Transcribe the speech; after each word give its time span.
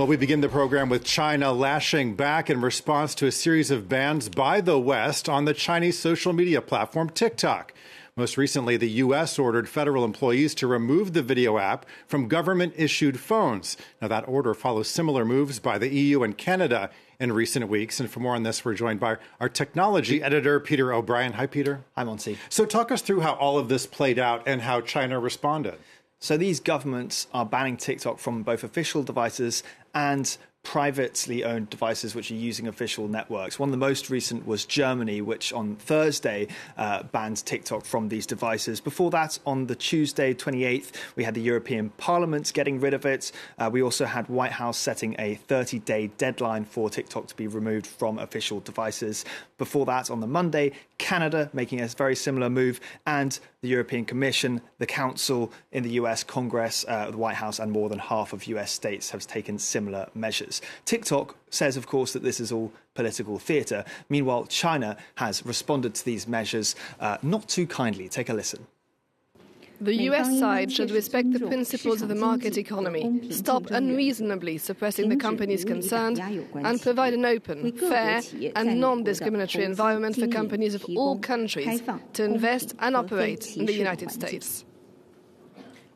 Well, 0.00 0.06
we 0.06 0.16
begin 0.16 0.40
the 0.40 0.48
program 0.48 0.88
with 0.88 1.04
China 1.04 1.52
lashing 1.52 2.14
back 2.14 2.48
in 2.48 2.62
response 2.62 3.14
to 3.16 3.26
a 3.26 3.30
series 3.30 3.70
of 3.70 3.86
bans 3.86 4.30
by 4.30 4.62
the 4.62 4.78
West 4.78 5.28
on 5.28 5.44
the 5.44 5.52
Chinese 5.52 5.98
social 5.98 6.32
media 6.32 6.62
platform 6.62 7.10
TikTok. 7.10 7.74
Most 8.16 8.38
recently, 8.38 8.78
the 8.78 8.88
U.S. 8.92 9.38
ordered 9.38 9.68
federal 9.68 10.06
employees 10.06 10.54
to 10.54 10.66
remove 10.66 11.12
the 11.12 11.22
video 11.22 11.58
app 11.58 11.84
from 12.06 12.28
government 12.28 12.72
issued 12.78 13.20
phones. 13.20 13.76
Now, 14.00 14.08
that 14.08 14.26
order 14.26 14.54
follows 14.54 14.88
similar 14.88 15.26
moves 15.26 15.58
by 15.58 15.76
the 15.76 15.94
EU 15.94 16.22
and 16.22 16.34
Canada 16.34 16.88
in 17.18 17.34
recent 17.34 17.68
weeks. 17.68 18.00
And 18.00 18.10
for 18.10 18.20
more 18.20 18.34
on 18.34 18.42
this, 18.42 18.64
we're 18.64 18.72
joined 18.72 19.00
by 19.00 19.18
our 19.38 19.50
technology 19.50 20.22
editor, 20.22 20.60
Peter 20.60 20.94
O'Brien. 20.94 21.34
Hi, 21.34 21.46
Peter. 21.46 21.82
Hi, 21.94 22.04
Monty. 22.04 22.38
So, 22.48 22.64
talk 22.64 22.90
us 22.90 23.02
through 23.02 23.20
how 23.20 23.34
all 23.34 23.58
of 23.58 23.68
this 23.68 23.86
played 23.86 24.18
out 24.18 24.44
and 24.46 24.62
how 24.62 24.80
China 24.80 25.20
responded. 25.20 25.76
So 26.20 26.36
these 26.36 26.60
governments 26.60 27.26
are 27.32 27.46
banning 27.46 27.78
TikTok 27.78 28.18
from 28.18 28.42
both 28.42 28.62
official 28.62 29.02
devices 29.02 29.62
and 29.94 30.36
privately 30.70 31.42
owned 31.42 31.68
devices 31.68 32.14
which 32.14 32.30
are 32.30 32.36
using 32.36 32.68
official 32.68 33.08
networks. 33.08 33.58
One 33.58 33.70
of 33.70 33.72
the 33.72 33.76
most 33.76 34.08
recent 34.08 34.46
was 34.46 34.64
Germany, 34.64 35.20
which 35.20 35.52
on 35.52 35.74
Thursday 35.74 36.46
uh, 36.76 37.02
banned 37.02 37.44
TikTok 37.44 37.84
from 37.84 38.08
these 38.08 38.24
devices. 38.24 38.80
Before 38.80 39.10
that, 39.10 39.38
on 39.44 39.66
the 39.66 39.74
Tuesday, 39.74 40.32
28th, 40.32 40.92
we 41.16 41.24
had 41.24 41.34
the 41.34 41.40
European 41.40 41.90
Parliament 41.90 42.52
getting 42.54 42.78
rid 42.78 42.94
of 42.94 43.04
it. 43.04 43.32
Uh, 43.58 43.68
we 43.72 43.82
also 43.82 44.04
had 44.04 44.28
White 44.28 44.52
House 44.52 44.78
setting 44.78 45.16
a 45.18 45.34
30 45.34 45.80
day 45.80 46.06
deadline 46.18 46.64
for 46.64 46.88
TikTok 46.88 47.26
to 47.26 47.36
be 47.36 47.48
removed 47.48 47.86
from 47.86 48.18
official 48.18 48.60
devices. 48.60 49.24
Before 49.58 49.86
that, 49.86 50.10
on 50.10 50.20
the 50.20 50.26
Monday, 50.26 50.72
Canada 50.98 51.50
making 51.52 51.80
a 51.80 51.88
very 51.88 52.14
similar 52.14 52.48
move, 52.48 52.80
and 53.06 53.38
the 53.62 53.68
European 53.68 54.04
Commission, 54.04 54.60
the 54.78 54.86
Council 54.86 55.52
in 55.72 55.82
the 55.82 55.92
US 55.92 56.22
Congress, 56.22 56.84
uh, 56.88 57.10
the 57.10 57.16
White 57.16 57.36
House, 57.36 57.58
and 57.58 57.72
more 57.72 57.88
than 57.88 57.98
half 57.98 58.32
of 58.32 58.46
US 58.46 58.70
states 58.70 59.10
have 59.10 59.26
taken 59.26 59.58
similar 59.58 60.08
measures. 60.14 60.49
TikTok 60.84 61.36
says, 61.50 61.76
of 61.76 61.86
course, 61.86 62.12
that 62.12 62.22
this 62.22 62.40
is 62.40 62.52
all 62.52 62.72
political 62.94 63.38
theatre. 63.38 63.84
Meanwhile, 64.08 64.46
China 64.46 64.96
has 65.16 65.44
responded 65.44 65.94
to 65.94 66.04
these 66.04 66.26
measures 66.26 66.74
uh, 67.00 67.18
not 67.22 67.48
too 67.48 67.66
kindly. 67.66 68.08
Take 68.08 68.28
a 68.28 68.34
listen. 68.34 68.66
The 69.80 69.94
US 70.10 70.38
side 70.38 70.70
should 70.70 70.90
respect 70.90 71.32
the 71.32 71.40
principles 71.40 72.02
of 72.02 72.08
the 72.08 72.14
market 72.14 72.58
economy, 72.58 73.30
stop 73.30 73.70
unreasonably 73.70 74.58
suppressing 74.58 75.08
the 75.08 75.16
companies 75.16 75.64
concerned, 75.64 76.18
and 76.18 76.82
provide 76.82 77.14
an 77.14 77.24
open, 77.24 77.72
fair, 77.72 78.20
and 78.56 78.78
non 78.78 79.04
discriminatory 79.04 79.64
environment 79.64 80.16
for 80.16 80.26
companies 80.26 80.74
of 80.74 80.84
all 80.96 81.18
countries 81.18 81.82
to 82.12 82.24
invest 82.24 82.74
and 82.80 82.94
operate 82.94 83.56
in 83.56 83.64
the 83.64 83.72
United 83.72 84.10
States. 84.10 84.66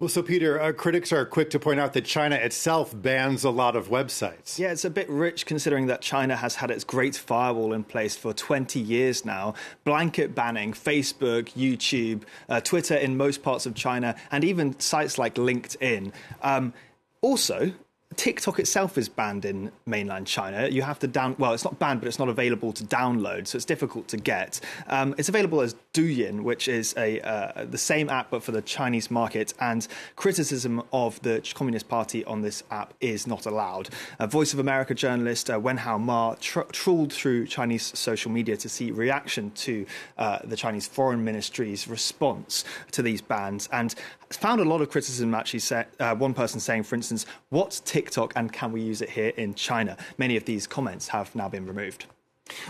Well, 0.00 0.08
so 0.08 0.22
Peter, 0.22 0.58
uh, 0.58 0.72
critics 0.72 1.12
are 1.12 1.26
quick 1.26 1.50
to 1.50 1.58
point 1.58 1.78
out 1.78 1.92
that 1.92 2.06
China 2.06 2.34
itself 2.34 2.90
bans 2.94 3.44
a 3.44 3.50
lot 3.50 3.76
of 3.76 3.88
websites. 3.90 4.58
Yeah, 4.58 4.72
it's 4.72 4.86
a 4.86 4.88
bit 4.88 5.06
rich 5.10 5.44
considering 5.44 5.88
that 5.88 6.00
China 6.00 6.36
has 6.36 6.54
had 6.54 6.70
its 6.70 6.84
great 6.84 7.14
firewall 7.16 7.74
in 7.74 7.84
place 7.84 8.16
for 8.16 8.32
20 8.32 8.80
years 8.80 9.26
now, 9.26 9.52
blanket 9.84 10.34
banning 10.34 10.72
Facebook, 10.72 11.52
YouTube, 11.52 12.22
uh, 12.48 12.62
Twitter 12.62 12.96
in 12.96 13.18
most 13.18 13.42
parts 13.42 13.66
of 13.66 13.74
China, 13.74 14.16
and 14.32 14.42
even 14.42 14.80
sites 14.80 15.18
like 15.18 15.34
LinkedIn. 15.34 16.14
Um, 16.40 16.72
also, 17.20 17.74
TikTok 18.20 18.58
itself 18.58 18.98
is 18.98 19.08
banned 19.08 19.46
in 19.46 19.72
mainland 19.86 20.26
China. 20.26 20.68
You 20.68 20.82
have 20.82 20.98
to 20.98 21.06
down 21.06 21.36
well, 21.38 21.54
it's 21.54 21.64
not 21.64 21.78
banned, 21.78 22.02
but 22.02 22.06
it's 22.06 22.18
not 22.18 22.28
available 22.28 22.70
to 22.70 22.84
download, 22.84 23.46
so 23.46 23.56
it's 23.56 23.64
difficult 23.64 24.08
to 24.08 24.18
get. 24.18 24.60
Um, 24.88 25.14
it's 25.16 25.30
available 25.30 25.62
as 25.62 25.74
Douyin, 25.94 26.42
which 26.42 26.68
is 26.68 26.94
a 26.98 27.18
uh, 27.22 27.64
the 27.64 27.78
same 27.78 28.10
app 28.10 28.30
but 28.30 28.42
for 28.42 28.52
the 28.52 28.60
Chinese 28.60 29.10
market. 29.10 29.54
And 29.58 29.88
criticism 30.16 30.82
of 30.92 31.18
the 31.22 31.40
Communist 31.54 31.88
Party 31.88 32.22
on 32.26 32.42
this 32.42 32.62
app 32.70 32.92
is 33.00 33.26
not 33.26 33.46
allowed. 33.46 33.88
A 34.18 34.26
Voice 34.26 34.52
of 34.52 34.58
America 34.58 34.94
journalist 34.94 35.48
uh, 35.48 35.58
Wenhao 35.58 35.98
Ma 35.98 36.34
tr- 36.38 36.68
trawled 36.72 37.14
through 37.14 37.46
Chinese 37.46 37.98
social 37.98 38.30
media 38.30 38.54
to 38.58 38.68
see 38.68 38.90
reaction 38.90 39.50
to 39.52 39.86
uh, 40.18 40.40
the 40.44 40.56
Chinese 40.56 40.86
Foreign 40.86 41.24
Ministry's 41.24 41.88
response 41.88 42.66
to 42.90 43.00
these 43.00 43.22
bans, 43.22 43.66
and 43.72 43.94
found 44.28 44.60
a 44.60 44.64
lot 44.64 44.82
of 44.82 44.90
criticism. 44.90 45.34
Actually, 45.34 45.86
uh, 46.00 46.14
one 46.16 46.34
person 46.34 46.60
saying, 46.60 46.82
for 46.82 46.96
instance, 46.96 47.24
"What's 47.48 47.80
TikTok?" 47.80 48.09
TikTok 48.10 48.32
and 48.36 48.52
can 48.52 48.72
we 48.72 48.80
use 48.80 49.00
it 49.00 49.10
here 49.10 49.32
in 49.36 49.54
China? 49.54 49.96
Many 50.18 50.36
of 50.36 50.44
these 50.44 50.66
comments 50.66 51.08
have 51.08 51.34
now 51.34 51.48
been 51.48 51.66
removed. 51.66 52.06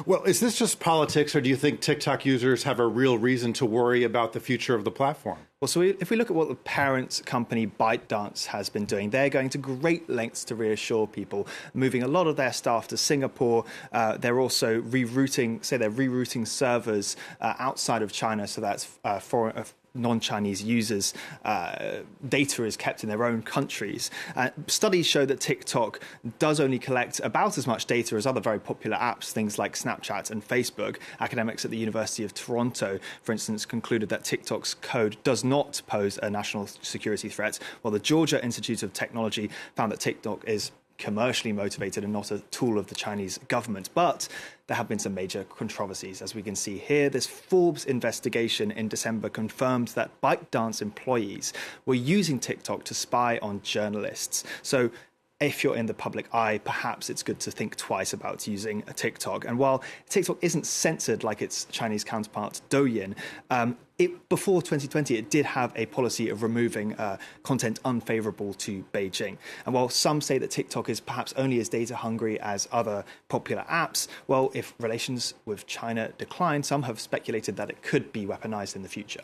Well, 0.05 0.23
is 0.25 0.41
this 0.41 0.59
just 0.59 0.79
politics, 0.79 1.35
or 1.35 1.41
do 1.41 1.49
you 1.49 1.57
think 1.57 1.81
TikTok 1.81 2.27
users 2.27 2.65
have 2.65 2.79
a 2.79 2.87
real 2.87 3.17
reason 3.17 3.55
to 3.55 3.65
worry 3.65 4.05
about 4.05 4.35
the 4.35 4.41
future 4.41 4.75
of 4.75 4.85
the 4.85 4.91
platform? 4.91 5.39
Well, 5.61 5.69
so 5.69 5.83
if 5.83 6.09
we 6.09 6.17
look 6.17 6.31
at 6.31 6.37
what 6.37 6.49
the 6.49 6.55
parent 6.55 7.21
company 7.27 7.67
ByteDance 7.67 8.47
has 8.47 8.71
been 8.71 8.87
doing, 8.87 9.11
they're 9.11 9.29
going 9.29 9.51
to 9.51 9.59
great 9.59 10.09
lengths 10.09 10.43
to 10.45 10.55
reassure 10.55 11.07
people, 11.07 11.47
moving 11.75 12.03
a 12.03 12.09
lot 12.09 12.27
of 12.27 12.37
their 12.37 12.55
staff 12.55 12.89
to 12.89 12.97
Singapore. 12.97 13.67
Uh, 13.93 14.17
they're 14.17 14.41
also 14.41 14.81
rerouting, 14.81 15.63
say, 15.63 15.77
they're 15.77 15.91
rerouting 15.91 16.49
servers 16.49 17.15
uh, 17.43 17.53
outside 17.59 18.01
of 18.01 18.11
China, 18.11 18.47
so 18.47 18.63
that's 18.63 18.99
uh, 19.05 19.19
foreign, 19.19 19.55
uh, 19.55 19.65
non-Chinese 19.95 20.63
users' 20.63 21.15
uh, 21.45 22.01
data 22.29 22.65
is 22.65 22.77
kept 22.77 23.03
in 23.03 23.09
their 23.09 23.25
own 23.25 23.43
countries. 23.43 24.11
Uh, 24.37 24.51
studies 24.67 25.07
show 25.07 25.25
that 25.27 25.41
TikTok 25.41 26.01
does 26.39 26.61
only 26.61 26.79
collect 26.79 27.21
about 27.21 27.59
as 27.59 27.67
much 27.67 27.87
data 27.87 28.17
as 28.17 28.27
other 28.27 28.41
very 28.41 28.61
popular 28.61 28.97
apps, 28.97 29.33
things 29.33 29.59
like 29.59 29.75
Snapchat 29.75 30.31
and 30.31 30.47
Facebook. 30.47 30.99
Academics 31.19 31.65
at 31.65 31.71
the 31.71 31.77
University 31.77 32.25
of 32.25 32.35
Toronto, 32.35 32.99
for 33.23 33.33
instance, 33.33 33.67
concluded 33.67 34.09
that 34.11 34.25
TikTok's 34.25 34.75
code 34.75 35.17
does 35.25 35.43
not 35.51 35.83
pose 35.87 36.19
a 36.23 36.31
national 36.31 36.67
security 36.67 37.29
threat, 37.29 37.59
while 37.83 37.93
the 37.93 37.99
Georgia 37.99 38.43
Institute 38.43 38.83
of 38.83 38.93
Technology 38.93 39.51
found 39.77 39.93
that 39.93 40.01
TikTok 40.01 40.49
is 40.49 40.73
commercially 41.01 41.53
motivated 41.53 42.05
and 42.05 42.13
not 42.13 42.31
a 42.31 42.39
tool 42.51 42.79
of 42.79 42.87
the 42.87 42.95
Chinese 42.95 43.39
government. 43.49 43.89
But 43.95 44.29
there 44.67 44.77
have 44.77 44.87
been 44.87 44.99
some 44.99 45.15
major 45.15 45.45
controversies. 45.45 46.23
As 46.23 46.35
we 46.35 46.43
can 46.43 46.55
see 46.55 46.77
here, 46.79 47.09
this 47.09 47.27
Forbes 47.27 47.87
investigation 47.87 48.71
in 48.71 48.87
December 48.87 49.29
confirmed 49.31 49.89
that 49.89 50.11
ByteDance 50.21 50.83
employees 50.83 51.53
were 51.87 51.95
using 51.95 52.39
TikTok 52.39 52.85
to 52.85 52.95
spy 52.95 53.39
on 53.41 53.63
journalists. 53.63 54.45
So 54.63 54.91
if 55.41 55.65
you're 55.65 55.77
in 55.77 55.87
the 55.87 55.95
public 55.95 56.27
eye, 56.35 56.59
perhaps 56.59 57.09
it's 57.09 57.23
good 57.23 57.41
to 57.41 57.51
think 57.51 57.77
twice 57.77 58.13
about 58.13 58.47
using 58.47 58.85
a 58.87 58.93
TikTok. 58.93 59.47
And 59.47 59.59
while 59.59 59.83
TikTok 60.11 60.37
isn't 60.43 60.67
censored 60.67 61.25
like 61.25 61.41
its 61.41 61.65
Chinese 61.71 62.05
counterpart 62.05 62.61
Douyin, 62.69 63.15
um, 63.49 63.79
it, 64.01 64.29
before 64.31 64.63
2020, 64.63 65.17
it 65.17 65.29
did 65.29 65.45
have 65.45 65.73
a 65.77 65.85
policy 65.87 66.31
of 66.31 66.43
removing 66.43 66.95
uh, 66.95 67.19
content 67.43 67.79
unfavorable 67.85 68.55
to 68.55 68.83
Beijing. 68.95 69.37
And 69.67 69.75
while 69.75 69.91
some 69.91 70.23
say 70.23 70.39
that 70.39 70.51
TikTok 70.51 70.89
is 70.89 71.01
perhaps 71.01 71.35
only 71.37 71.61
as 71.61 71.69
data 71.69 71.95
hungry 71.95 72.41
as 72.41 72.67
other 72.73 73.05
popular 73.29 73.65
apps, 73.71 74.09
well, 74.27 74.51
if 74.55 74.73
relations 74.81 75.35
with 75.45 75.67
China 75.67 76.13
decline, 76.17 76.63
some 76.63 76.85
have 76.85 76.99
speculated 76.99 77.57
that 77.57 77.69
it 77.69 77.83
could 77.83 78.11
be 78.11 78.25
weaponized 78.25 78.75
in 78.75 78.83
the 78.83 78.89
future. 78.89 79.21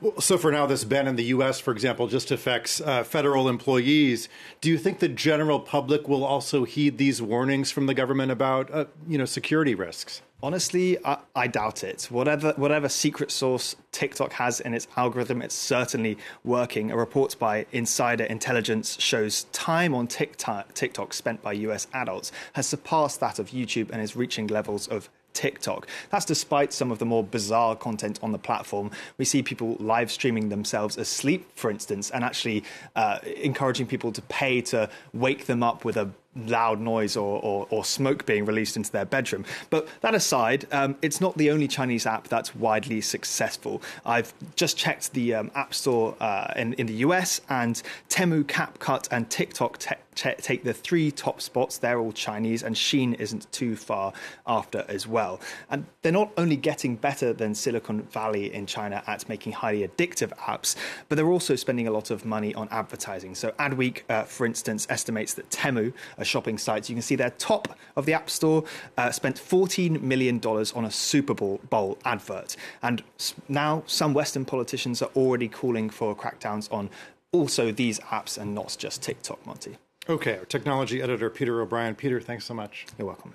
Well, 0.00 0.20
so 0.20 0.38
for 0.38 0.52
now, 0.52 0.66
this 0.66 0.84
ban 0.84 1.08
in 1.08 1.16
the 1.16 1.24
U.S., 1.24 1.58
for 1.58 1.72
example, 1.72 2.06
just 2.06 2.30
affects 2.30 2.80
uh, 2.80 3.02
federal 3.02 3.48
employees. 3.48 4.28
Do 4.60 4.70
you 4.70 4.78
think 4.78 5.00
the 5.00 5.08
general 5.08 5.58
public 5.58 6.06
will 6.06 6.24
also 6.24 6.64
heed 6.64 6.98
these 6.98 7.20
warnings 7.20 7.72
from 7.72 7.86
the 7.86 7.94
government 7.94 8.30
about, 8.30 8.70
uh, 8.70 8.84
you 9.08 9.18
know, 9.18 9.24
security 9.24 9.74
risks? 9.74 10.22
Honestly, 10.44 10.98
I, 11.04 11.18
I, 11.36 11.46
doubt 11.46 11.84
it. 11.84 12.08
Whatever 12.10 12.52
whatever 12.56 12.88
secret 12.88 13.30
source 13.30 13.76
TikTok 13.92 14.32
has 14.32 14.58
in 14.58 14.74
its 14.74 14.88
algorithm, 14.96 15.40
it's 15.40 15.54
certainly 15.54 16.18
working. 16.42 16.90
A 16.90 16.96
report 16.96 17.36
by 17.38 17.64
Insider 17.70 18.24
Intelligence 18.24 19.00
shows 19.00 19.44
time 19.52 19.94
on 19.94 20.08
TikTok, 20.08 20.74
TikTok 20.74 21.14
spent 21.14 21.42
by 21.42 21.52
U.S. 21.52 21.86
adults 21.94 22.32
has 22.54 22.66
surpassed 22.66 23.20
that 23.20 23.38
of 23.38 23.50
YouTube 23.50 23.90
and 23.92 24.02
is 24.02 24.16
reaching 24.16 24.48
levels 24.48 24.88
of 24.88 25.08
TikTok. 25.32 25.86
That's 26.10 26.24
despite 26.24 26.72
some 26.72 26.90
of 26.90 26.98
the 26.98 27.06
more 27.06 27.22
bizarre 27.22 27.76
content 27.76 28.18
on 28.20 28.32
the 28.32 28.38
platform. 28.38 28.90
We 29.18 29.24
see 29.24 29.42
people 29.42 29.76
live 29.78 30.10
streaming 30.10 30.48
themselves 30.48 30.98
asleep, 30.98 31.48
for 31.54 31.70
instance, 31.70 32.10
and 32.10 32.24
actually 32.24 32.64
uh, 32.96 33.18
encouraging 33.36 33.86
people 33.86 34.12
to 34.12 34.22
pay 34.22 34.60
to 34.62 34.90
wake 35.12 35.46
them 35.46 35.62
up 35.62 35.84
with 35.84 35.96
a 35.96 36.10
loud 36.34 36.80
noise 36.80 37.16
or, 37.16 37.40
or, 37.42 37.66
or, 37.70 37.84
smoke 37.84 38.24
being 38.24 38.46
released 38.46 38.76
into 38.76 38.90
their 38.90 39.04
bedroom. 39.04 39.44
But 39.68 39.86
that 40.00 40.14
aside, 40.14 40.66
um, 40.72 40.96
it's 41.02 41.20
not 41.20 41.36
the 41.36 41.50
only 41.50 41.68
Chinese 41.68 42.06
app 42.06 42.28
that's 42.28 42.54
widely 42.54 43.00
successful. 43.02 43.82
I've 44.06 44.32
just 44.56 44.76
checked 44.76 45.12
the 45.12 45.34
um, 45.34 45.50
App 45.54 45.74
Store 45.74 46.16
uh, 46.20 46.52
in, 46.56 46.72
in 46.74 46.86
the 46.86 46.94
US, 46.94 47.40
and 47.50 47.82
Temu, 48.08 48.44
CapCut, 48.44 49.08
and 49.10 49.28
TikTok 49.28 49.78
te- 49.78 49.94
te- 50.14 50.34
take 50.34 50.64
the 50.64 50.72
three 50.72 51.10
top 51.10 51.40
spots. 51.40 51.78
They're 51.78 51.98
all 51.98 52.12
Chinese, 52.12 52.62
and 52.62 52.74
Shein 52.74 53.18
isn't 53.20 53.50
too 53.52 53.76
far 53.76 54.12
after 54.46 54.84
as 54.88 55.06
well. 55.06 55.40
And 55.70 55.84
they're 56.00 56.12
not 56.12 56.32
only 56.38 56.56
getting 56.56 56.96
better 56.96 57.32
than 57.32 57.54
Silicon 57.54 58.02
Valley 58.04 58.52
in 58.54 58.66
China 58.66 59.02
at 59.06 59.28
making 59.28 59.52
highly 59.52 59.86
addictive 59.86 60.36
apps, 60.38 60.76
but 61.08 61.16
they're 61.16 61.30
also 61.30 61.56
spending 61.56 61.88
a 61.88 61.90
lot 61.90 62.10
of 62.10 62.24
money 62.24 62.54
on 62.54 62.68
advertising. 62.70 63.34
So 63.34 63.50
Adweek, 63.52 64.02
uh, 64.08 64.24
for 64.24 64.46
instance, 64.46 64.86
estimates 64.88 65.34
that 65.34 65.48
Temu, 65.50 65.92
shopping 66.24 66.58
sites. 66.58 66.88
You 66.88 66.94
can 66.94 67.02
see 67.02 67.16
their 67.16 67.30
top 67.30 67.76
of 67.96 68.06
the 68.06 68.12
App 68.12 68.30
Store 68.30 68.64
uh, 68.96 69.10
spent 69.10 69.36
$14 69.36 70.00
million 70.00 70.40
on 70.40 70.84
a 70.84 70.90
Super 70.90 71.34
Bowl 71.34 71.98
advert. 72.04 72.56
And 72.82 73.02
now 73.48 73.82
some 73.86 74.14
Western 74.14 74.44
politicians 74.44 75.02
are 75.02 75.10
already 75.16 75.48
calling 75.48 75.90
for 75.90 76.16
crackdowns 76.16 76.72
on 76.72 76.90
also 77.32 77.72
these 77.72 77.98
apps 78.00 78.38
and 78.38 78.54
not 78.54 78.76
just 78.78 79.02
TikTok, 79.02 79.44
Monty. 79.46 79.76
Okay, 80.08 80.38
our 80.38 80.44
technology 80.44 81.00
editor 81.00 81.30
Peter 81.30 81.60
O'Brien. 81.60 81.94
Peter, 81.94 82.20
thanks 82.20 82.44
so 82.44 82.54
much. 82.54 82.86
You're 82.98 83.06
welcome. 83.06 83.34